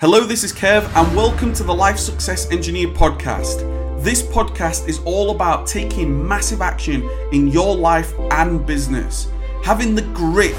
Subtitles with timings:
[0.00, 3.64] Hello, this is Kev, and welcome to the Life Success Engineer podcast.
[4.00, 9.26] This podcast is all about taking massive action in your life and business,
[9.64, 10.54] having the grit,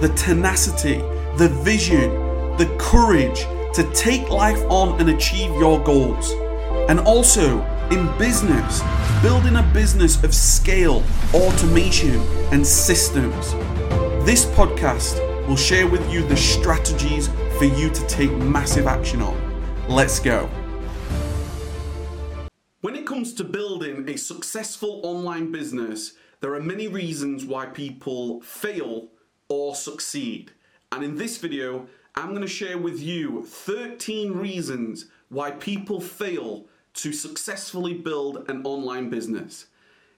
[0.00, 0.96] the tenacity,
[1.36, 2.10] the vision,
[2.56, 3.42] the courage
[3.74, 6.32] to take life on and achieve your goals.
[6.90, 7.60] And also,
[7.92, 8.82] in business,
[9.22, 12.20] building a business of scale, automation,
[12.50, 13.52] and systems.
[14.26, 17.28] This podcast will share with you the strategies
[17.60, 19.36] for you to take massive action on.
[19.86, 20.48] Let's go.
[22.80, 28.40] When it comes to building a successful online business, there are many reasons why people
[28.40, 29.08] fail
[29.50, 30.52] or succeed.
[30.90, 36.64] And in this video, I'm going to share with you 13 reasons why people fail
[36.94, 39.66] to successfully build an online business.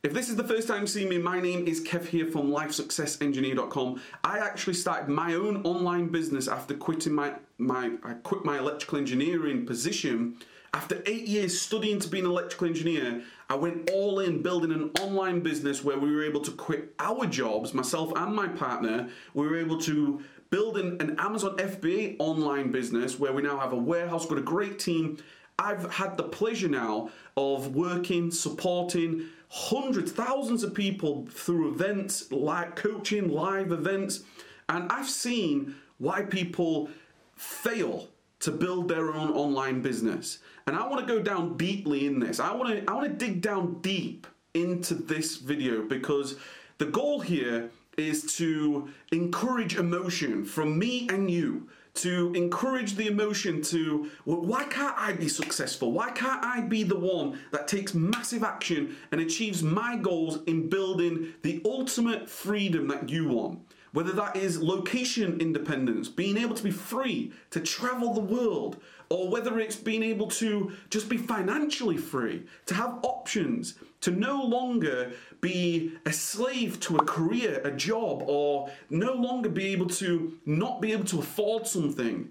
[0.03, 2.51] If this is the first time you see me, my name is Kev here from
[2.51, 4.03] LifeSuccessEngineer.com.
[4.25, 8.99] I actually started my own online business after quitting my, my I quit my electrical
[8.99, 10.39] engineering position.
[10.75, 14.91] After eight years studying to be an electrical engineer, I went all in building an
[15.01, 19.09] online business where we were able to quit our jobs, myself and my partner.
[19.35, 23.73] We were able to build an, an Amazon FBA online business where we now have
[23.73, 25.19] a warehouse, got a great team.
[25.61, 32.75] I've had the pleasure now of working, supporting, hundreds, thousands of people through events, like
[32.75, 34.25] coaching, live events,
[34.71, 36.89] and I've seen why people
[37.37, 38.09] fail
[38.41, 40.39] to build their own online business.
[40.67, 42.41] And I want to go down deeply in this.
[42.41, 46.37] I want to I want to dig down deep into this video because
[46.79, 53.61] the goal here is to encourage emotion from me and you to encourage the emotion
[53.63, 55.93] to well, why can't I be successful?
[55.93, 60.69] Why can't I be the one that takes massive action and achieves my goals in
[60.69, 63.61] building the ultimate freedom that you want?
[63.93, 69.29] Whether that is location independence, being able to be free to travel the world, or
[69.29, 75.13] whether it's being able to just be financially free, to have options, to no longer
[75.41, 80.81] be a slave to a career, a job, or no longer be able to not
[80.81, 82.31] be able to afford something.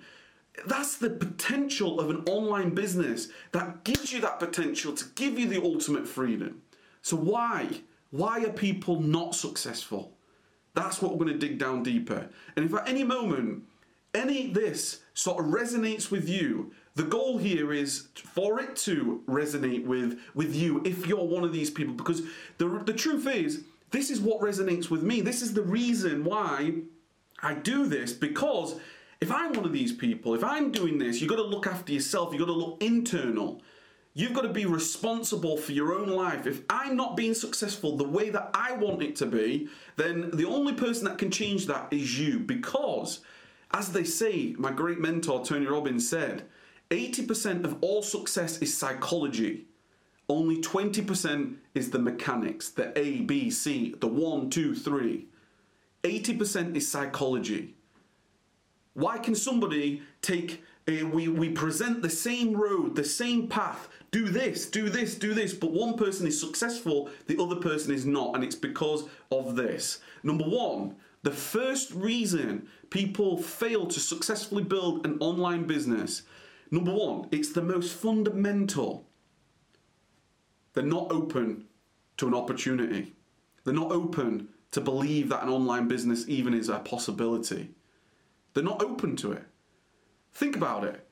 [0.68, 5.48] That's the potential of an online business that gives you that potential to give you
[5.48, 6.62] the ultimate freedom.
[7.02, 7.82] So, why?
[8.12, 10.14] Why are people not successful?
[10.74, 12.30] That's what we're going to dig down deeper.
[12.56, 13.64] And if at any moment
[14.14, 19.86] any this sort of resonates with you, the goal here is for it to resonate
[19.86, 22.22] with with you if you're one of these people because
[22.58, 25.22] the the truth is this is what resonates with me.
[25.22, 26.74] This is the reason why
[27.44, 28.80] I do this because
[29.20, 31.92] if I'm one of these people, if I'm doing this, you've got to look after
[31.94, 33.62] yourself, you've got to look internal.
[34.14, 36.46] You've got to be responsible for your own life.
[36.46, 40.46] If I'm not being successful the way that I want it to be, then the
[40.46, 42.40] only person that can change that is you.
[42.40, 43.22] Because,
[43.72, 46.44] as they say, my great mentor Tony Robbins said,
[46.92, 49.66] 80% of all success is psychology.
[50.28, 55.28] Only 20% is the mechanics, the A, B, C, the one, two, three.
[56.04, 57.76] 80% is psychology.
[58.94, 64.28] Why can somebody take a, we, we present the same road, the same path, do
[64.28, 68.36] this, do this, do this, but one person is successful, the other person is not,
[68.36, 70.00] and it's because of this.
[70.24, 76.24] Number one, the first reason people fail to successfully build an online business,
[76.72, 79.08] number one, it's the most fundamental.
[80.74, 81.66] They're not open
[82.18, 83.14] to an opportunity.
[83.64, 87.72] They're not open to believe that an online business even is a possibility.
[88.54, 89.44] They're not open to it.
[90.34, 91.08] Think about it.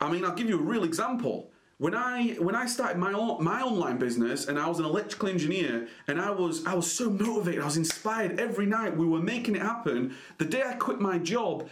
[0.00, 1.50] I mean, I'll give you a real example.
[1.78, 5.28] When I when I started my own, my online business and I was an electrical
[5.28, 8.96] engineer and I was I was so motivated, I was inspired every night.
[8.96, 10.16] We were making it happen.
[10.38, 11.68] The day I quit my job,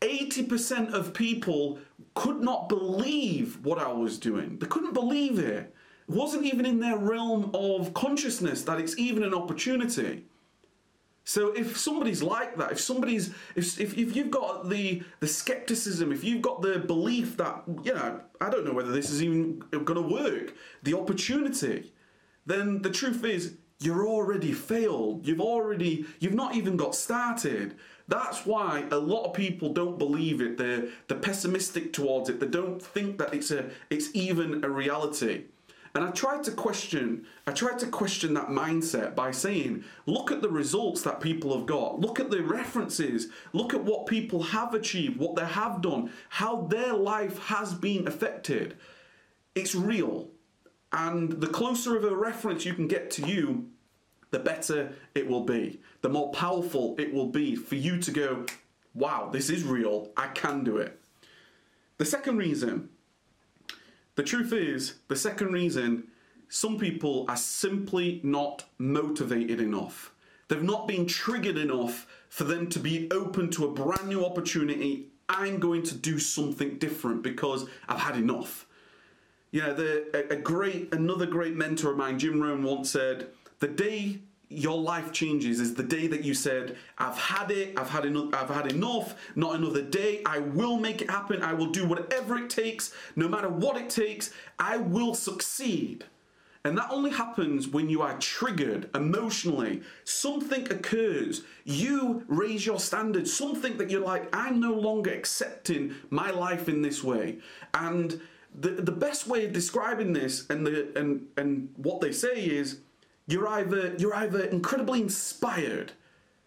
[0.00, 1.78] 80% of people
[2.14, 4.58] could not believe what I was doing.
[4.58, 5.74] They couldn't believe it.
[6.08, 10.24] It wasn't even in their realm of consciousness that it's even an opportunity.
[11.24, 16.12] So if somebody's like that, if somebody's if, if, if you've got the the skepticism,
[16.12, 19.60] if you've got the belief that you know, I don't know whether this is even
[19.70, 21.94] going to work, the opportunity,
[22.44, 25.26] then the truth is you're already failed.
[25.26, 27.76] You've already you've not even got started.
[28.06, 30.58] That's why a lot of people don't believe it.
[30.58, 32.40] They're they're pessimistic towards it.
[32.40, 35.44] They don't think that it's a it's even a reality.
[35.96, 40.42] And I tried to question, I tried to question that mindset by saying, look at
[40.42, 44.74] the results that people have got, look at the references, look at what people have
[44.74, 48.76] achieved, what they have done, how their life has been affected.
[49.54, 50.30] It's real.
[50.92, 53.70] And the closer of a reference you can get to you,
[54.34, 55.78] the better it will be.
[56.02, 58.46] The more powerful it will be for you to go,
[58.92, 61.00] wow, this is real, I can do it.
[61.98, 62.88] The second reason,
[64.16, 66.08] the truth is, the second reason,
[66.48, 70.12] some people are simply not motivated enough.
[70.48, 75.10] They've not been triggered enough for them to be open to a brand new opportunity.
[75.28, 78.66] I'm going to do something different because I've had enough.
[79.52, 83.28] You know, the, a, a great, another great mentor of mine, Jim Rohn, once said,
[83.64, 84.18] "The day
[84.50, 88.34] your life changes is the day that you said, I've had it, I've had enough,
[88.34, 92.36] I've had enough, not another day, I will make it happen, I will do whatever
[92.36, 96.04] it takes, no matter what it takes, I will succeed.
[96.66, 99.80] And that only happens when you are triggered emotionally.
[100.04, 101.44] Something occurs.
[101.64, 103.32] You raise your standards.
[103.32, 107.38] Something that you're like, I'm no longer accepting my life in this way.
[107.72, 108.20] And
[108.54, 112.78] the, the best way of describing this and the and and what they say is
[113.26, 115.92] you're either you're either incredibly inspired.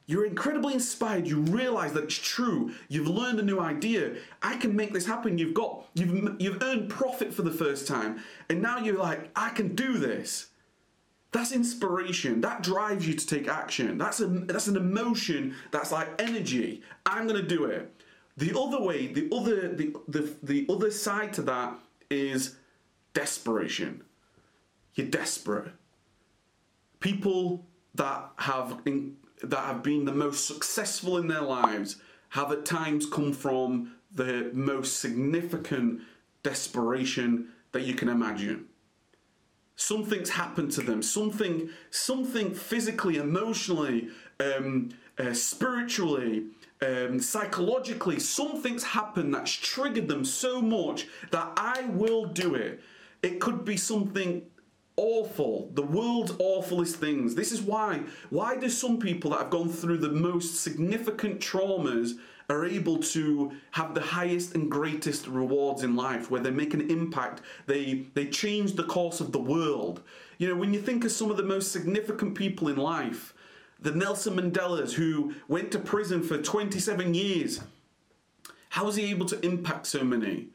[0.06, 1.28] You're incredibly inspired.
[1.28, 2.74] You realize that it's true.
[2.88, 4.16] You've learned a new idea.
[4.42, 5.38] I can make this happen.
[5.38, 8.24] You've got you've you've earned profit for the first time.
[8.50, 10.48] And now you're like i can do this.
[11.34, 12.42] That's inspiration.
[12.42, 13.98] That drives you to take action.
[13.98, 15.56] That's a that's an emotion.
[15.72, 16.84] That's like energy.
[17.06, 17.94] I'm to do it.
[18.38, 21.74] The other way the other the, the the other side to that
[22.10, 22.56] is
[23.14, 24.04] desperation.
[24.94, 25.74] You're desperate
[27.00, 27.66] people
[27.96, 31.98] that have in, that have been the most successful in their lives
[32.30, 36.02] have at times come from the most significant
[36.44, 38.66] desperation that you can imagine.
[39.76, 41.04] Something's happened to them.
[41.04, 44.10] Something, something physically, emotionally,
[44.40, 44.90] um,
[45.20, 46.46] uh, spiritually,
[46.82, 52.82] um, psychologically, something's happened that's triggered them so much that I will do it.
[53.22, 54.44] It could be something
[54.98, 57.36] awful, the world's awfulest things.
[57.36, 58.02] This is why.
[58.30, 62.18] Why do some people that have gone through the most significant traumas
[62.50, 66.90] are able to have the highest and greatest rewards in life, where they make an
[66.90, 70.02] impact, they they change the course of the world.
[70.38, 73.34] You know, when you think of some of the most significant people in life,
[73.82, 77.62] the Nelson Mandelas who went to prison for 27 years,
[78.70, 80.48] how was he able to impact so many?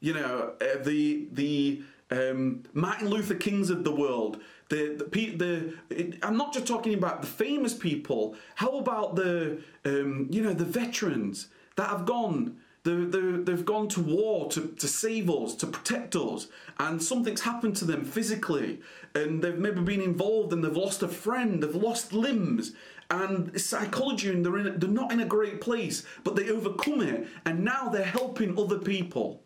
[0.00, 4.40] You know, uh, the the um, Martin Luther Kings of the world.
[4.68, 8.36] The, the, the I'm not just talking about the famous people.
[8.54, 12.58] How about the um, you know the veterans that have gone?
[12.84, 16.48] They, they've gone to war to, to save us, to protect us,
[16.80, 18.80] and something's happened to them physically,
[19.14, 22.72] and they've maybe been involved and they've lost a friend, they've lost limbs,
[23.08, 27.28] and psychology, and they're, in, they're not in a great place, but they overcome it,
[27.44, 29.41] and now they're helping other people.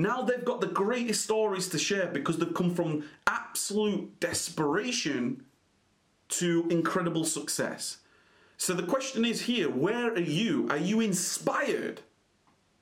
[0.00, 5.44] Now they've got the greatest stories to share because they've come from absolute desperation
[6.28, 7.98] to incredible success.
[8.56, 10.66] So the question is here where are you?
[10.70, 12.00] Are you inspired?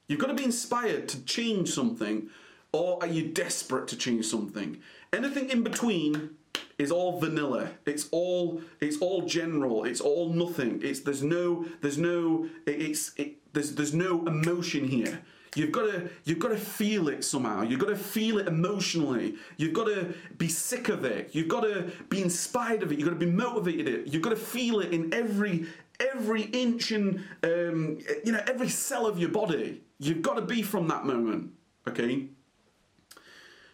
[0.07, 2.31] You've got to be inspired to change something,
[2.73, 4.81] or are you desperate to change something?
[5.13, 6.37] Anything in between
[6.79, 7.71] is all vanilla.
[7.85, 9.85] It's all it's all general.
[9.85, 10.81] It's all nothing.
[10.85, 15.21] It's there's no there's no it's it, there's there's no emotion here.
[15.55, 17.63] You've got to you've got to feel it somehow.
[17.63, 19.37] You've got to feel it emotionally.
[19.57, 21.31] You've got to be sick of it.
[21.33, 22.99] You've got to be inspired of it.
[22.99, 23.89] You've got to be motivated.
[23.89, 24.07] it.
[24.13, 25.67] You've got to feel it in every
[26.01, 29.83] every inch and um, you know every cell of your body.
[29.99, 31.53] You've got to be from that moment.
[31.87, 32.27] Okay.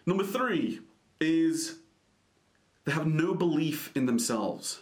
[0.05, 0.81] Number three
[1.19, 1.79] is
[2.85, 4.81] they have no belief in themselves.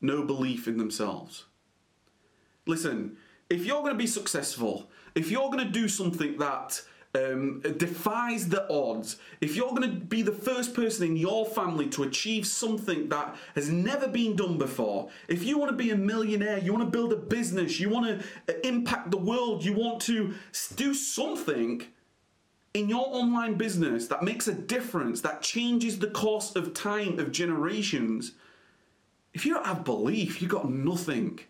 [0.00, 1.46] No belief in themselves.
[2.66, 3.16] Listen,
[3.48, 6.80] if you're going to be successful, if you're going to do something that
[7.14, 11.88] um, defies the odds, if you're going to be the first person in your family
[11.88, 15.96] to achieve something that has never been done before, if you want to be a
[15.96, 19.72] millionaire, you want to build a business, you want to uh, impact the world, you
[19.72, 20.34] want to
[20.76, 21.82] do something
[22.74, 27.32] in your online business that makes a difference, that changes the course of time of
[27.32, 28.32] generations,
[29.32, 31.40] if you don't have belief, you've got nothing.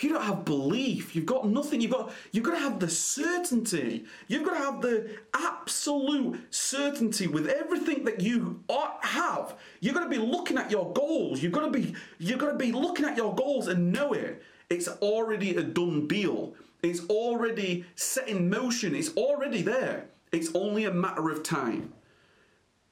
[0.00, 1.80] You don't have belief, you've got nothing.
[1.80, 4.04] You've got you've got to have the certainty.
[4.26, 8.60] You've got to have the absolute certainty with everything that you
[9.02, 9.54] have.
[9.80, 11.42] You've got to be looking at your goals.
[11.42, 14.42] You've got to be you've got to be looking at your goals and know it.
[14.68, 16.54] It's already a done deal.
[16.82, 18.94] It's already set in motion.
[18.94, 20.06] It's already there.
[20.32, 21.92] It's only a matter of time.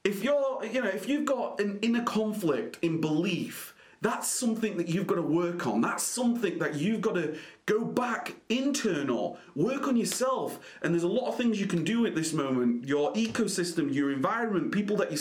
[0.04, 3.71] If you're, you know, if you've got an inner conflict in belief,
[4.02, 5.80] that's something that you've got to work on.
[5.80, 10.58] That's something that you've got to go back internal, work on yourself.
[10.82, 12.86] And there's a lot of things you can do at this moment.
[12.86, 15.18] Your ecosystem, your environment, people that you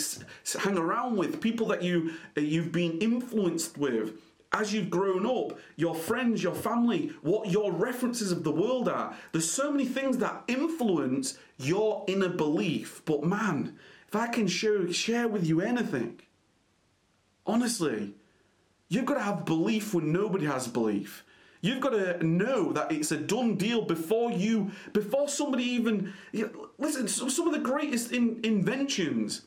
[0.58, 4.18] hang around with, people that you you've been influenced with.
[4.52, 9.16] as you've grown up, your friends, your family, what your references of the world are.
[9.32, 13.02] There's so many things that influence your inner belief.
[13.04, 16.20] But man, if I can show, share with you anything,
[17.46, 18.14] honestly,
[18.92, 21.24] you've got to have belief when nobody has belief.
[21.62, 26.12] You've got to know that it's a done deal before you, before somebody even.
[26.32, 29.42] You know, listen, some of the greatest in, inventions,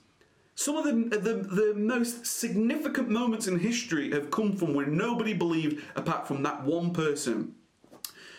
[0.56, 5.34] some of the, the the most significant moments in history have come from where nobody
[5.34, 7.54] believed apart from that one person.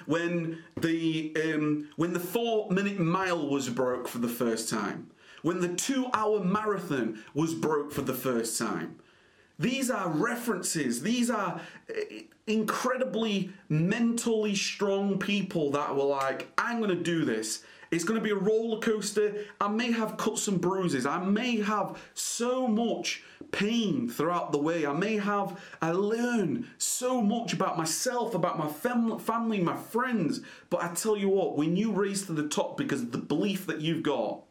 [0.06, 5.10] When the um, when the four minute mile was broke for the first time,
[5.42, 8.96] when the two hour marathon was broke for the first time
[9.58, 11.02] these are references.
[11.02, 17.64] These are eh, incredibly mentally strong people that were like, I'm going to do this.
[17.90, 19.44] It's going to be a roller coaster.
[19.60, 21.06] I may have cuts and bruises.
[21.06, 23.22] I may have so much
[23.52, 24.84] pain throughout the way.
[24.84, 30.40] I may have, I learn so much about myself, about my fam- family, my friends.
[30.68, 33.66] But I tell you what, when you raise to the top because of the belief
[33.66, 34.42] that you've got,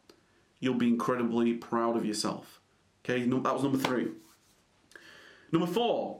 [0.60, 2.62] you'll be incredibly proud of yourself.
[3.04, 4.08] Okay, that was number three.
[5.56, 6.20] Number four,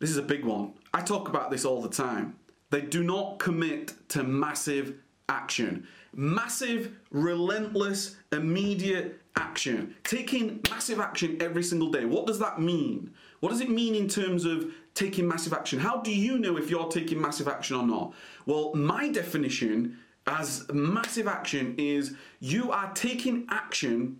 [0.00, 0.72] this is a big one.
[0.92, 2.34] I talk about this all the time.
[2.70, 4.96] They do not commit to massive
[5.28, 5.86] action.
[6.12, 9.94] Massive, relentless, immediate action.
[10.02, 12.04] Taking massive action every single day.
[12.04, 13.14] What does that mean?
[13.38, 15.78] What does it mean in terms of taking massive action?
[15.78, 18.14] How do you know if you're taking massive action or not?
[18.46, 19.96] Well, my definition
[20.26, 24.18] as massive action is you are taking action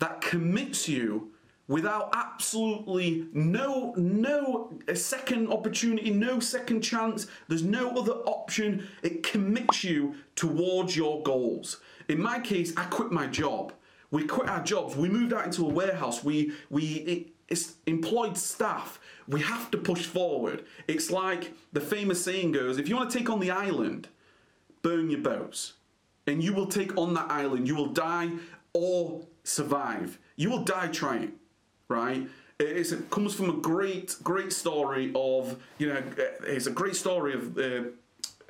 [0.00, 1.30] that commits you
[1.68, 8.86] without absolutely no no second opportunity no second chance there's no other option.
[9.02, 11.80] It commits you towards your goals.
[12.08, 13.72] In my case i quit my job.
[14.10, 14.96] We quit our jobs.
[14.96, 16.22] We moved out into a warehouse.
[16.22, 19.00] We we it, employed staff.
[19.26, 20.64] We have to push forward.
[20.86, 24.08] It's like the famous saying goes if you want to take on the island
[24.84, 25.72] burn your boats.
[26.26, 27.66] And you will take on that island.
[27.66, 28.30] You will die
[28.72, 30.18] or survive.
[30.36, 31.32] You will die trying
[31.88, 32.28] right?
[32.58, 36.02] It's, it comes from a great, great story of, you know,
[36.44, 37.82] it's a great story of uh,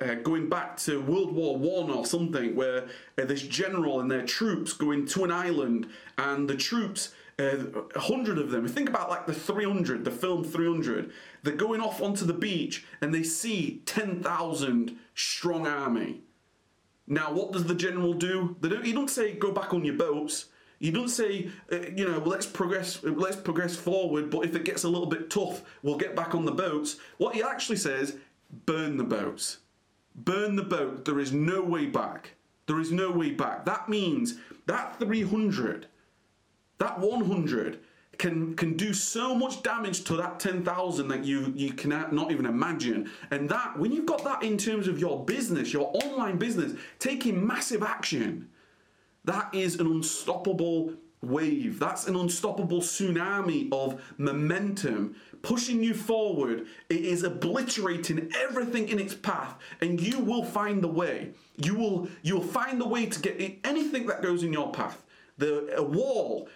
[0.01, 2.87] uh, going back to World War One or something, where
[3.17, 5.87] uh, this general and their troops go into an island,
[6.17, 7.57] and the troops, uh,
[7.95, 8.67] a hundred of them.
[8.67, 11.11] Think about like the 300, the film 300.
[11.43, 16.21] They're going off onto the beach, and they see 10,000 strong army.
[17.07, 18.55] Now, what does the general do?
[18.61, 18.85] They don't.
[18.85, 20.45] He don't say go back on your boats.
[20.79, 24.29] You don't say, uh, you know, let's progress, let's progress forward.
[24.29, 26.97] But if it gets a little bit tough, we'll get back on the boats.
[27.17, 28.17] What he actually says,
[28.65, 29.59] burn the boats,
[30.15, 31.05] burn the boat.
[31.05, 32.31] There is no way back.
[32.67, 33.65] There is no way back.
[33.65, 35.87] That means that 300,
[36.79, 37.79] that 100
[38.17, 42.45] can can do so much damage to that 10,000 that you you cannot not even
[42.45, 43.11] imagine.
[43.31, 47.45] And that when you've got that in terms of your business, your online business, taking
[47.45, 48.49] massive action
[49.25, 51.79] that is an unstoppable wave.
[51.79, 56.67] That's an unstoppable tsunami of momentum pushing you forward.
[56.89, 61.31] It is obliterating everything in its path, and you will find the way.
[61.57, 65.03] You will you'll find the way to get anything that goes in your path.
[65.37, 66.47] The a wall.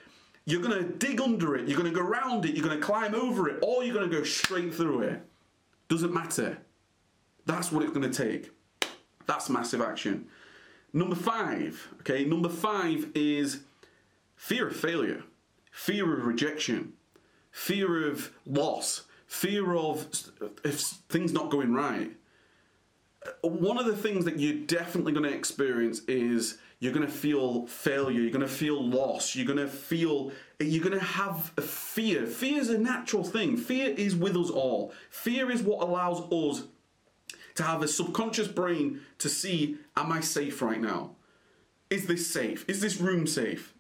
[0.46, 1.68] You're gonna dig under it.
[1.68, 2.56] You're gonna go around it.
[2.56, 5.22] You're gonna climb over it, or you're gonna go straight through it.
[5.90, 6.58] Doesn't matter.
[7.46, 8.52] That's what it's gonna take.
[9.28, 10.28] That's massive action.
[10.92, 13.62] Number five, okay, number five is
[14.36, 15.24] fear of failure,
[15.72, 16.94] fear of rejection,
[17.52, 20.08] fear of loss, fear of
[20.64, 20.80] if
[21.10, 22.12] things not going right.
[23.26, 27.12] Uh, one of the things that you're definitely going to experience is you're going to
[27.12, 31.52] feel failure, you're going to feel loss, you're going to feel, you're going to have
[31.58, 32.26] a fear.
[32.26, 33.58] Fear is a natural thing.
[33.58, 34.94] Fear is with us all.
[35.12, 36.66] Fear is what allows us
[37.60, 41.12] to have a subconscious brain to see, am I safe right now?
[41.90, 42.64] Is this safe?
[42.70, 43.74] Is this room safe?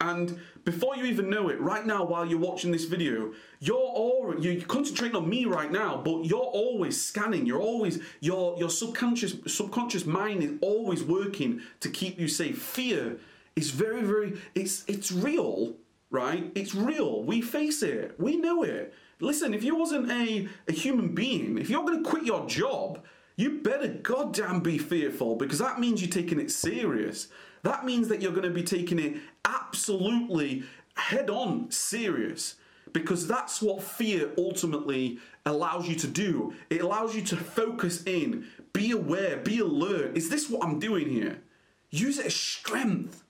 [0.00, 4.34] And before you even know it, right now while you're watching this video, you're all
[4.38, 7.44] you're concentrating on me right now, but you're always scanning.
[7.44, 12.60] You're always your your subconscious subconscious mind is always working to keep you safe.
[12.60, 13.18] Fear
[13.54, 15.74] is very very it's it's real,
[16.10, 16.50] right?
[16.54, 17.22] It's real.
[17.22, 18.18] We face it.
[18.18, 18.94] We know it.
[19.20, 23.02] Listen, if you wasn't a, a human being, if you're going to quit your job,
[23.36, 27.28] you better goddamn be fearful because that means you're taking it serious.
[27.62, 30.64] That means that you're going to be taking it absolutely
[30.96, 32.56] head on serious
[32.92, 36.54] because that's what fear ultimately allows you to do.
[36.70, 40.16] It allows you to focus in, be aware, be alert.
[40.16, 41.42] Is this what I'm doing here?
[41.90, 43.22] Use it as strength.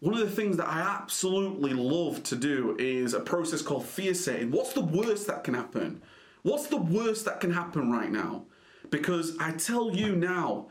[0.00, 4.14] one of the things that I absolutely love to do is a process called fear
[4.14, 4.50] setting.
[4.50, 6.02] What's the worst that can happen?
[6.42, 8.44] What's the worst that can happen right now?
[8.92, 10.68] Because I tell you now,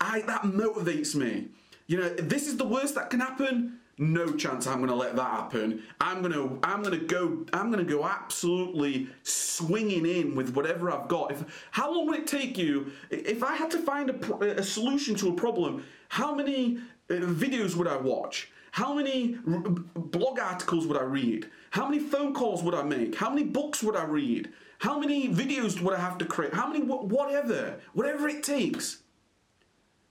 [0.00, 1.48] I that motivates me.
[1.88, 3.80] You know, this is the worst that can happen.
[3.98, 5.82] No chance I'm going to let that happen.
[6.00, 10.54] I'm going to I'm going to go I'm going to go absolutely swinging in with
[10.54, 11.32] whatever I've got.
[11.32, 15.16] If how long would it take you if I had to find a, a solution
[15.16, 15.82] to a problem?
[16.08, 16.78] How many
[17.10, 18.50] uh, videos would I watch?
[18.70, 21.50] How many blog articles would I read?
[21.70, 23.14] How many phone calls would I make?
[23.16, 24.52] How many books would I read?
[24.78, 26.54] How many videos would I have to create?
[26.54, 29.02] How many, whatever, whatever it takes.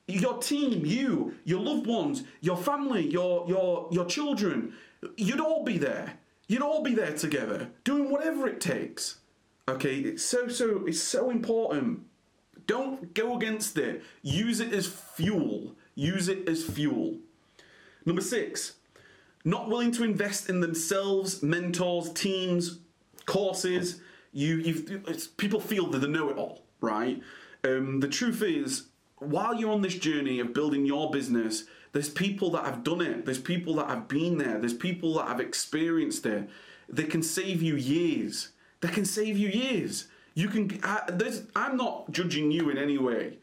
[0.08, 4.74] Your team, you, your loved ones, your family, your, your, your children,
[5.18, 6.14] you'd all be there.
[6.48, 9.18] You'd all be there together, doing whatever it takes.
[9.68, 12.02] Okay, it's so, so, it's so important.
[12.68, 14.04] Don't go against it.
[14.22, 15.74] Use it as fuel.
[15.96, 17.18] Use it as fuel.
[18.06, 18.74] Number six,
[19.44, 22.80] not willing to invest in themselves, mentors, teams,
[23.26, 24.02] courses.
[24.36, 27.22] You, you've, people feel that they know it all, right?
[27.64, 28.88] Um, the truth is,
[29.18, 31.64] while you're on this journey of building your business,
[31.94, 33.26] there's people that have done it.
[33.26, 34.60] There's people that have been there.
[34.60, 36.50] There's people that have experienced it.
[36.90, 38.50] They can save you years.
[38.82, 40.08] They can save you years.
[40.34, 40.82] You can.
[40.84, 41.10] I,
[41.56, 43.38] I'm not judging you in any way.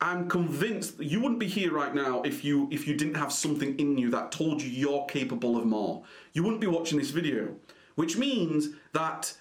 [0.00, 3.76] I'm convinced you wouldn't be here right now if you if you didn't have something
[3.80, 6.04] in you that told you you're capable of more.
[6.32, 7.56] You wouldn't be watching this video,
[7.96, 9.34] which means that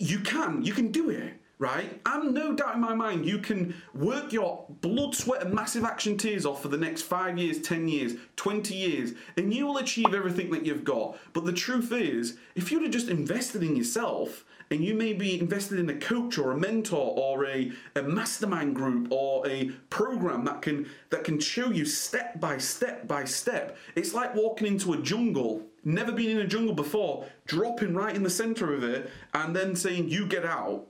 [0.00, 2.00] you can you can do it, right?
[2.06, 6.16] I'm no doubt in my mind you can work your blood, sweat, and massive action
[6.16, 10.14] tears off for the next five years, ten years, twenty years, and you will achieve
[10.14, 11.18] everything that you've got.
[11.34, 15.38] But the truth is, if you'd have just invested in yourself and you may be
[15.38, 20.44] invested in a coach or a mentor or a, a mastermind group or a program
[20.44, 23.76] that can that can show you step by step by step.
[23.96, 28.22] It's like walking into a jungle, never been in a jungle before, dropping right in
[28.22, 30.86] the center of it, and then saying you get out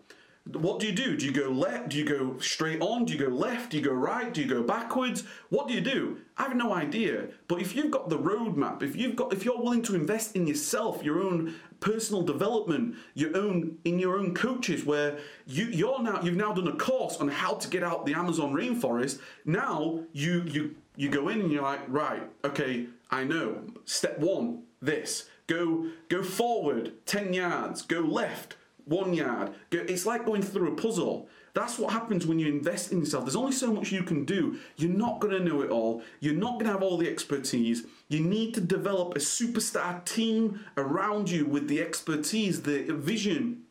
[0.47, 1.17] what do you do?
[1.17, 1.91] Do you go left?
[1.91, 3.05] Do you go straight on?
[3.05, 3.71] Do you go left?
[3.71, 4.33] Do you go right?
[4.33, 5.25] Do you go backwards?
[5.51, 6.19] What do you do?
[6.37, 7.29] I have no idea.
[7.47, 10.47] But if you've got the roadmap, if you've got, if you're willing to invest in
[10.47, 16.21] yourself, your own personal development, your own in your own coaches, where you you're now
[16.23, 19.21] you've now done a course on how to get out the Amazon rainforest.
[19.45, 23.63] Now you you you go in and you're like, right, okay, I know.
[23.85, 25.29] Step one, this.
[25.47, 27.83] Go go forward ten yards.
[27.83, 29.53] Go left one yard.
[29.71, 31.29] It's like going through a puzzle.
[31.53, 33.25] That's what happens when you invest in yourself.
[33.25, 34.59] There's only so much you can do.
[34.77, 36.03] You're not going to know it all.
[36.21, 37.85] You're not going to have all the expertise.
[38.09, 43.63] You need to develop a superstar team around you with the expertise, the vision,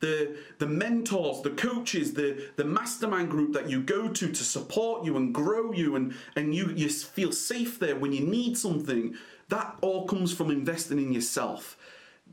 [0.00, 5.04] the the mentors, the coaches, the the mastermind group that you go to to support
[5.04, 9.14] you and grow you and and you you feel safe there when you need something.
[9.50, 11.76] That all comes from investing in yourself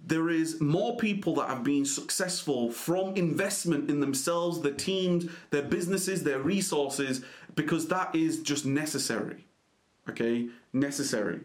[0.06, 5.64] there is more people that have been successful from investment in themselves, their teams, their
[5.64, 7.24] businesses, their resources,
[7.56, 9.46] because that is just necessary.
[10.10, 11.42] Okay, necessary.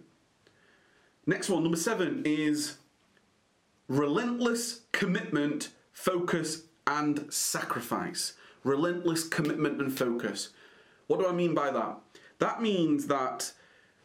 [1.27, 2.77] Next one, number seven, is
[3.89, 8.35] relentless commitment, focus, and sacrifice.
[8.65, 10.51] Relentless commitment and focus.
[11.09, 11.99] What do I mean by that?
[12.39, 13.53] That means that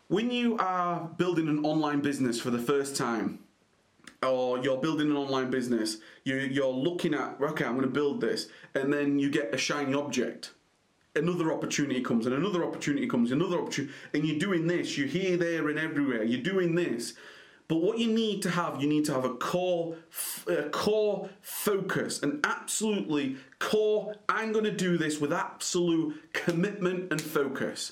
[0.07, 3.39] when you are building an online business for the first time,
[4.23, 8.21] or you're building an online business, you, you're looking at, okay, I'm going to build
[8.21, 10.51] this, and then you get a shiny object.
[11.15, 15.35] Another opportunity comes, and another opportunity comes, another opportunity, and you're doing this, you're here,
[15.35, 17.13] there, and everywhere, you're doing this.
[17.67, 19.97] But what you need to have, you need to have a core,
[20.47, 24.15] a core focus, an absolutely core.
[24.29, 27.91] I'm going to do this with absolute commitment and focus.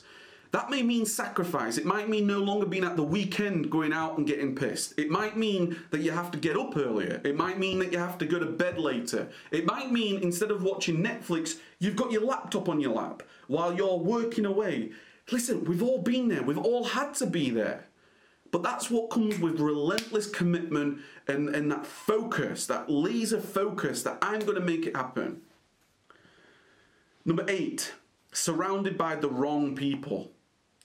[0.56, 1.78] That may mean sacrifice.
[1.78, 4.98] It might mean no longer being at the weekend going out and getting pissed.
[4.98, 7.20] It might mean that you have to get up earlier.
[7.26, 9.28] It might mean that you have to go to bed later.
[9.52, 13.76] It might mean instead of watching Netflix, you've got your laptop on your lap while
[13.76, 14.94] you're working away.
[15.30, 16.42] Listen, we've all been there.
[16.42, 17.88] We've all had to be there.
[18.50, 24.20] But that's what comes with relentless commitment and, and that focus, that laser focus that
[24.22, 25.42] I'm going to make it happen.
[27.26, 27.92] Number eight,
[28.32, 30.32] surrounded by the wrong people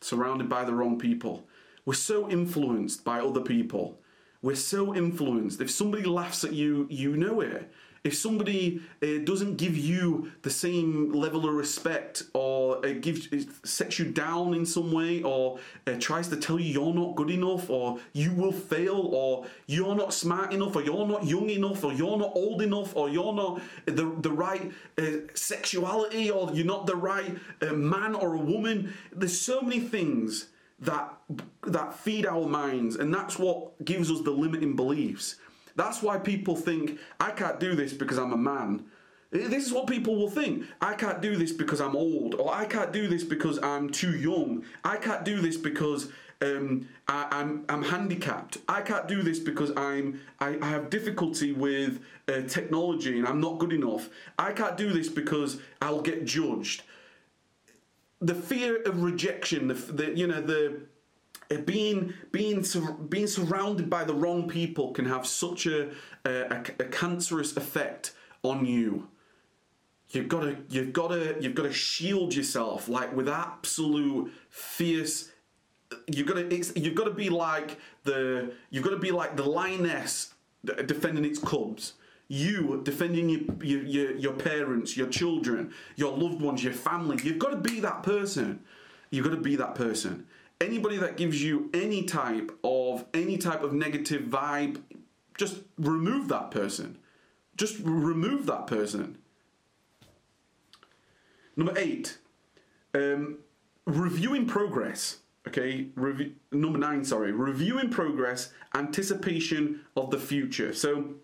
[0.00, 1.46] surrounded by the wrong people.
[1.84, 4.00] We're so influenced by other people.
[4.42, 5.60] We're so influenced.
[5.60, 7.70] If somebody laughs at you, you know it.
[8.02, 13.28] If somebody uh, doesn't give you the same level of respect, or uh, gives
[13.62, 17.30] sets you down in some way, or uh, tries to tell you you're not good
[17.30, 21.84] enough, or you will fail, or you're not smart enough, or you're not young enough,
[21.84, 25.02] or you're not old enough, or you're not the the right uh,
[25.34, 28.94] sexuality, or you're not the right uh, man or a woman.
[29.12, 30.46] There's so many things
[30.80, 31.12] that
[31.66, 35.36] that feed our minds and that's what gives us the limiting beliefs
[35.80, 38.84] that's why people think i can't do this because i'm a man
[39.32, 42.64] this is what people will think i can't do this because i'm old or i
[42.64, 46.08] can't do this because i'm too young i can't do this because
[46.42, 48.56] um, I, am I'm, I'm handicapped.
[48.66, 53.42] I can't do this because I'm I, I have difficulty with uh, technology and I'm
[53.42, 54.08] not good enough.
[54.38, 56.82] I can't do this because I'll get judged
[58.20, 60.82] the fear of rejection, the, the you know the
[61.50, 62.64] Uh, being being
[63.08, 65.90] being surrounded by the wrong people can have such a,
[66.24, 69.08] a, a cancerous effect on you.
[70.10, 75.30] You've got to you've got to you've got to shield yourself like with absolute fierce.
[76.06, 79.44] You've got to you've got to be like the you've got to be like the
[79.44, 80.34] lioness
[80.86, 81.94] defending its cubs
[82.30, 87.18] you defending your, your, your, your parents, your children, your loved ones, your family.
[87.24, 88.60] You've got to be that person.
[89.10, 90.26] You've got to be that person.
[90.60, 94.82] Anybody that gives you any type of any type of negative vibe,
[95.36, 96.98] just remove that person.
[97.56, 99.18] Just remove that person.
[101.56, 102.18] Number eight,
[102.94, 103.38] um,
[103.86, 105.18] reviewing progress.
[105.48, 107.04] Okay, Revi- number nine.
[107.04, 110.74] Sorry, reviewing progress, anticipation of the future.
[110.74, 111.14] So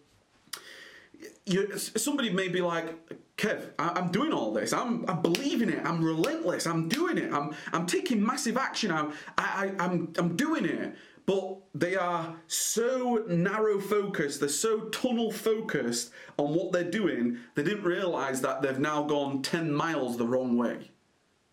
[1.44, 2.98] you, somebody may be like,
[3.36, 4.72] Kev, I, am doing all this.
[4.72, 5.84] I'm, I'm believing it.
[5.84, 6.66] I'm relentless.
[6.66, 7.32] I'm doing it.
[7.32, 8.90] I'm, I'm taking massive action.
[8.90, 10.96] I'm, I, I, I'm, I'm doing it.
[11.26, 14.40] But they are so narrow focused.
[14.40, 17.38] They're so tunnel focused on what they're doing.
[17.56, 20.92] They didn't realize that they've now gone 10 miles the wrong way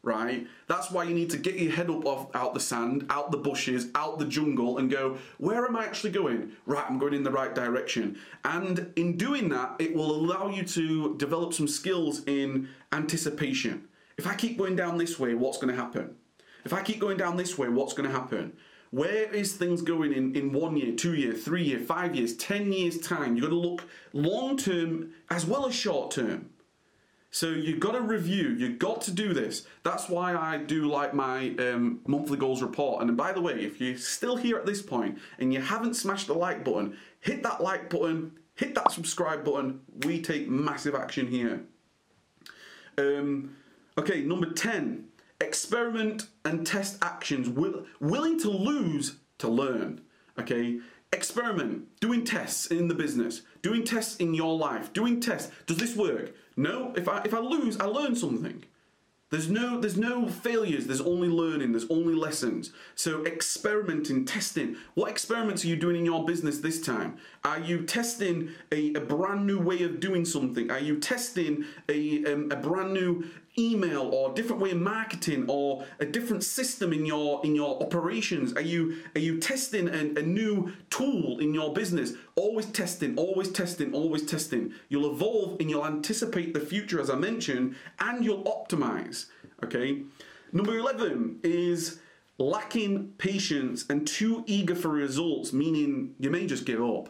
[0.04, 0.46] right?
[0.68, 3.38] That's why you need to get your head up off out the sand, out the
[3.38, 6.52] bushes, out the jungle, and go, where am I actually going?
[6.66, 8.20] Right, I'm going in the right direction.
[8.44, 13.88] And in doing that, it will allow you to develop some skills in anticipation.
[14.18, 16.16] If I keep going down this way, what's going to happen?
[16.66, 18.54] If I keep going down this way, what's going to happen?
[18.92, 22.72] Where is things going in, in one year, two year, three year, five years, ten
[22.72, 23.36] years time?
[23.36, 26.50] You've got to look long term as well as short term.
[27.34, 28.50] So you've got to review.
[28.50, 29.66] You've got to do this.
[29.82, 33.02] That's why I do like my um, monthly goals report.
[33.02, 36.28] And by the way, if you're still here at this point and you haven't smashed
[36.28, 39.80] the like button, hit that like button, hit that subscribe button.
[40.06, 41.64] We take massive action here.
[43.00, 43.56] Um,
[43.98, 45.06] okay, number 10
[45.42, 47.50] experiment and test actions.
[47.50, 50.02] Will, willing to lose to learn.
[50.40, 50.80] Okay,
[51.12, 55.52] experiment, doing tests in the business, doing tests in your life, doing tests.
[55.66, 56.34] Does this work?
[56.56, 58.64] No, if I if I lose, I learn something.
[59.34, 62.72] There's no there's no failures, there's only learning, there's only lessons.
[62.94, 64.76] So experimenting, testing.
[64.94, 67.18] What experiments are you doing in your business this time?
[67.44, 70.70] Are you testing a, a brand new way of doing something?
[70.70, 73.26] Are you testing a, um, a brand new
[73.58, 78.54] email or different way of marketing or a different system in your in your operations?
[78.54, 82.14] Are you are you testing a, a, new tool in your business?
[82.36, 84.74] Always testing always testing always testing.
[84.90, 89.28] You'll evolve and you'll anticipate the future as i mentioned and you'll optimize
[89.64, 90.04] okay?
[90.52, 92.00] Number 11 is
[92.38, 97.10] lacking patience and too eager for results meaning you may just give up.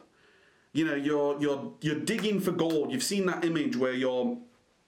[0.73, 2.91] You know you're you're you're digging for gold.
[2.91, 4.37] You've seen that image where you're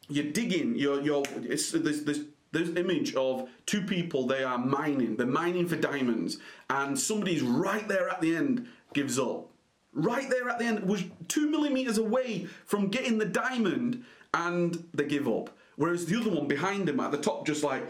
[0.08, 2.20] you're digging, you're, you're, it's, there's, there's,
[2.52, 6.38] there's image of two people, they are mining, they're mining for diamonds,
[6.70, 9.50] and somebody's right there at the end gives up.
[9.94, 15.06] Right there at the end, was two millimeters away from getting the diamond, and they
[15.06, 15.50] give up.
[15.78, 17.84] Whereas the other one behind him at the top, just like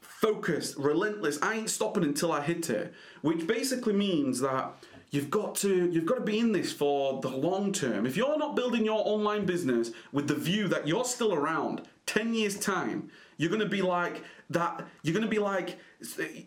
[0.00, 2.92] focused, relentless, I ain't stopping until I hit it.
[3.22, 4.72] Which basically means that
[5.10, 8.06] You've got to you've got to be in this for the long term.
[8.06, 12.34] If you're not building your online business with the view that you're still around 10
[12.34, 15.78] years time, you're going to be like that you're going to be like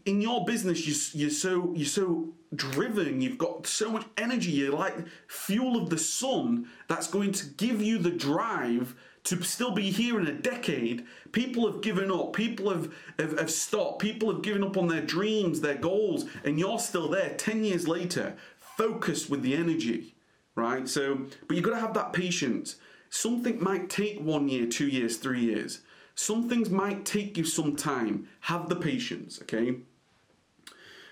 [0.06, 4.74] in your business you, you're so you're so driven you've got so much energy you're
[4.74, 4.96] like
[5.28, 10.20] fuel of the sun that's going to give you the drive to still be here
[10.20, 14.64] in a decade, people have given up, people have, have, have, stopped, people have given
[14.64, 18.36] up on their dreams, their goals, and you're still there 10 years later,
[18.78, 20.16] focused with the energy,
[20.56, 20.88] right?
[20.88, 22.78] So, but you've got to have that patience.
[23.10, 25.82] Something might take one year, two years, three years.
[26.16, 28.28] Some things might take you some time.
[28.42, 29.78] Have the patience, okay?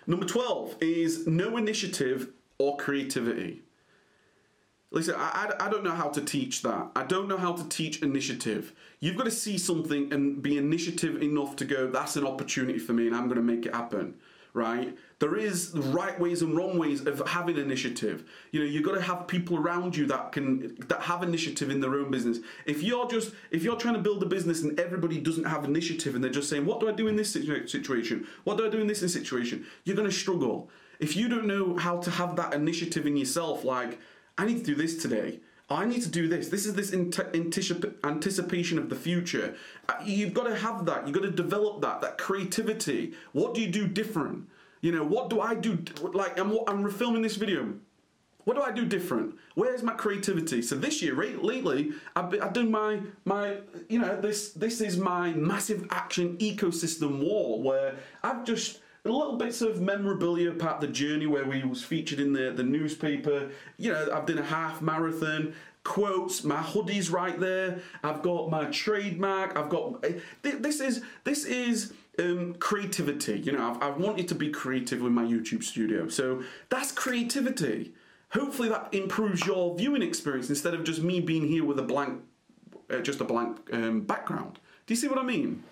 [0.07, 3.61] Number 12 is no initiative or creativity.
[4.91, 6.91] Listen, I, I, I, don't know how to teach that.
[6.95, 8.73] I don't know how to teach initiative.
[8.99, 12.91] You've got to see something and be initiative enough to go, that's an opportunity for
[12.91, 14.15] me and I'm going to make it happen.
[14.53, 14.97] right?
[15.21, 18.27] There is right ways and wrong ways of having initiative.
[18.51, 21.79] You know, you've got to have people around you that can that have initiative in
[21.79, 22.39] their own business.
[22.65, 26.15] If you're just if you're trying to build a business and everybody doesn't have initiative
[26.15, 28.27] and they're just saying, "What do I do in this situation?
[28.45, 30.71] What do I do in this situation?" You're going to struggle.
[30.99, 33.99] If you don't know how to have that initiative in yourself, like
[34.39, 35.39] I need to do this today.
[35.69, 36.49] I need to do this.
[36.49, 39.53] This is this anticipation of the future.
[39.87, 41.05] Uh, you've got to have that.
[41.05, 43.13] You've got to develop that, that creativity.
[43.33, 44.47] What do you do different?
[44.81, 45.83] You know, what do I do?
[46.01, 47.73] Like, I'm, I'm refilming this video.
[48.43, 49.35] What do I do different?
[49.53, 50.61] Where's my creativity?
[50.63, 54.97] So this year, right, lately, I've, I've done my my you know this this is
[54.97, 61.25] my massive action ecosystem wall where I've just little bits of memorabilia about the journey
[61.25, 63.51] where we was featured in the the newspaper.
[63.77, 65.53] You know, I've done a half marathon.
[65.83, 67.79] Quotes, my hoodies right there.
[68.03, 69.57] I've got my trademark.
[69.57, 73.39] I've got eh, this is this is um, creativity.
[73.39, 76.07] You know, I've, I've wanted to be creative with my YouTube studio.
[76.07, 77.93] So that's creativity.
[78.31, 82.21] Hopefully that improves your viewing experience instead of just me being here with a blank,
[82.89, 84.59] uh, just a blank um, background.
[84.85, 85.63] Do you see what I mean?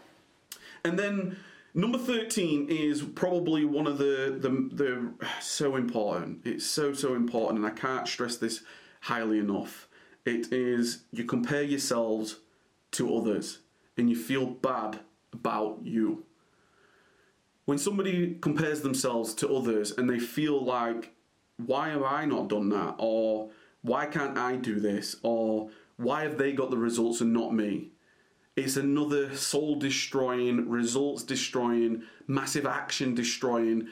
[0.84, 1.38] And then
[1.74, 6.42] number 13 is probably one of the, the, the, so important.
[6.46, 7.60] It's so, so important.
[7.60, 8.64] And I can't stress this
[9.02, 9.88] highly enough.
[10.26, 12.40] It is you compare yourselves
[12.92, 13.60] to others
[13.98, 15.00] and you feel bad
[15.32, 16.26] about you
[17.70, 21.14] when somebody compares themselves to others and they feel like,
[21.58, 22.96] why have I not done that?
[22.98, 23.52] Or
[23.84, 25.18] why can't I do this?
[25.22, 27.92] Or why have they got the results and not me?
[28.56, 33.90] It's another soul destroying, results destroying, massive action destroying,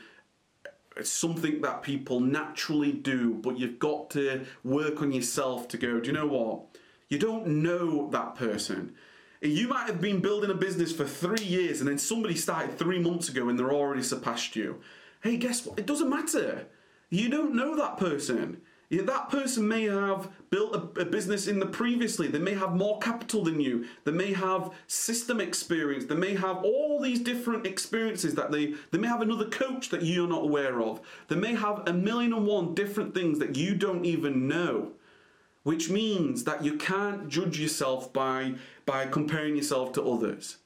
[0.95, 5.99] It's something that people naturally do, but you've got to work on yourself to go,
[5.99, 6.63] do you know what?
[7.09, 8.95] You don't know that person.
[9.41, 12.99] You might have been building a business for three years and then somebody started three
[12.99, 14.81] months ago and they're already surpassed you.
[15.21, 15.77] Hey, guess what?
[15.77, 16.65] It doesn't matter.
[17.09, 18.61] You don't know that person.
[18.89, 22.29] Yeah, that person may have built a, a, business in the previously.
[22.29, 23.85] They may have more capital than you.
[24.05, 26.05] They may have system experience.
[26.05, 30.03] They may have all these different experiences that they they may have another coach that
[30.03, 31.01] you're not aware of.
[31.27, 34.93] They may have a million and one different things that you don't even know
[35.67, 38.53] which means that you can't judge yourself by,
[38.85, 40.59] by comparing yourself to others.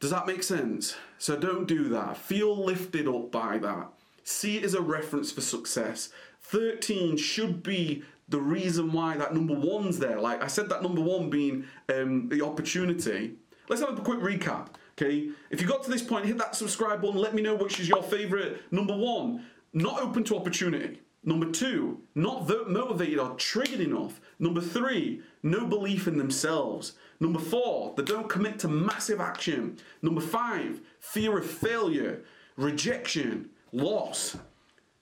[0.00, 0.96] Does that make sense?
[1.16, 2.18] So don't do that.
[2.18, 3.88] Feel lifted up by that.
[4.22, 6.10] See it as a reference for success.
[6.42, 10.20] 13 should be the reason why that number one's there.
[10.20, 13.36] Like I said, that number one being um, the opportunity.
[13.70, 14.74] Let's have a quick recap.
[14.98, 17.16] Okay, if you got to this point, hit that subscribe button.
[17.16, 18.60] Let me know which is your favorite.
[18.70, 21.00] Number one, not open to opportunity.
[21.26, 24.20] Number two, not motivated or triggered enough.
[24.38, 26.92] Number three, no belief in themselves.
[27.18, 29.78] Number four, they don't commit to massive action.
[30.02, 32.22] Number five, fear of failure,
[32.56, 34.36] rejection, loss.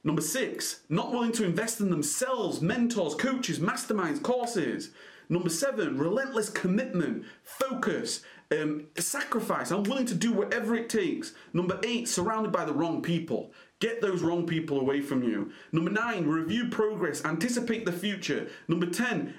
[0.05, 4.91] Number six, not willing to invest in themselves, mentors, coaches, masterminds, courses.
[5.29, 9.71] Number seven, relentless commitment, focus, um, sacrifice.
[9.71, 11.33] I'm willing to do whatever it takes.
[11.53, 13.53] Number eight, surrounded by the wrong people.
[13.83, 15.51] Get those wrong people away from you.
[15.73, 18.49] Number nine, review progress, anticipate the future.
[18.69, 19.35] Number 10,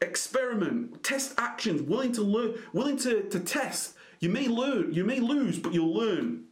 [0.00, 3.96] experiment, test actions, willing to learn, willing to, to test.
[4.20, 6.44] You may learn, you may lose, but you'll learn.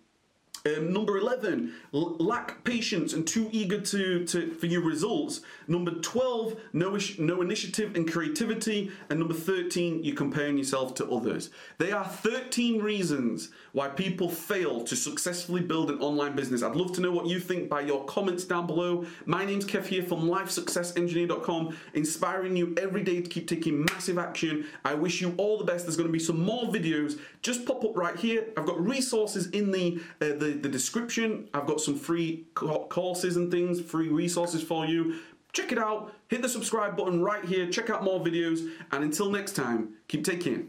[0.66, 5.42] Um, number 11, lack patience and too eager to, to for your results.
[5.68, 8.90] Number 12, no, no initiative and creativity.
[9.08, 11.50] And number 13, you're comparing yourself to others.
[11.78, 16.62] They are 13 reasons why people fail to successfully build an online business.
[16.62, 19.06] I'd love to know what you think by your comments down below.
[19.24, 24.66] My name's Kev here from LifeSuccessEngineer.com, inspiring you every day to keep taking massive action.
[24.84, 25.84] I wish you all the best.
[25.84, 27.20] There's going to be some more videos.
[27.42, 28.46] Just pop up right here.
[28.56, 31.48] I've got resources in the, uh, the the description.
[31.54, 35.16] I've got some free courses and things, free resources for you.
[35.52, 36.12] Check it out.
[36.28, 37.68] Hit the subscribe button right here.
[37.70, 38.70] Check out more videos.
[38.92, 40.68] And until next time, keep taking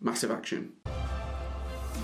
[0.00, 0.72] massive action.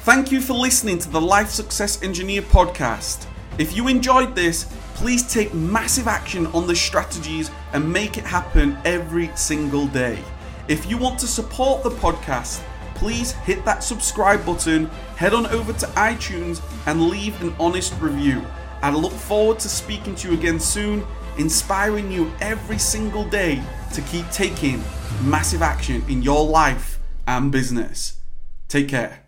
[0.02, 3.26] Thank you for listening to the Life Success Engineer podcast.
[3.58, 8.76] If you enjoyed this, please take massive action on the strategies and make it happen
[8.84, 10.18] every single day.
[10.68, 12.62] If you want to support the podcast,
[12.94, 18.44] please hit that subscribe button, head on over to iTunes, and leave an honest review.
[18.82, 21.06] I look forward to speaking to you again soon,
[21.38, 23.62] inspiring you every single day
[23.94, 24.82] to keep taking
[25.22, 28.20] massive action in your life and business.
[28.68, 29.23] Take care.